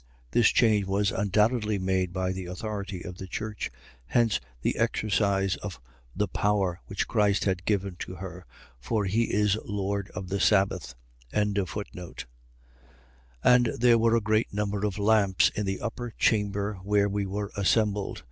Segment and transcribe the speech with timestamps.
[0.31, 3.69] This change was undoubtedly made by the authority of the church;
[4.07, 5.79] hence the exercise of
[6.15, 8.47] the power, which Christ had given to her:
[8.79, 10.95] for he is Lord of the sabbath.
[11.35, 12.25] 20:8.
[13.43, 17.51] And there were a great number of lamps in the upper chamber where we were
[17.55, 18.19] assembled.